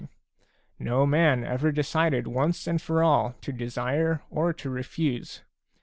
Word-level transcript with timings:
ever 0.83 1.71
decided 1.71 2.25
once 2.25 2.65
and 2.65 2.81
for 2.81 3.03
all 3.03 3.35
to 3.39 3.51
desire 3.51 4.23
or 4.31 4.51
to 4.51 4.67
refuse. 4.67 5.41